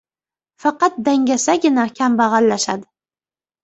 [0.65, 2.89] •Faqat dangasagina kambag‘allashadi.